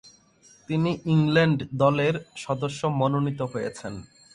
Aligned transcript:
তিনি 0.69 0.91
ইংল্যান্ড 1.13 1.59
দলের 1.81 2.15
সদস্য 2.43 2.81
মনোনীত 2.99 3.39
হয়েছেন। 3.53 3.93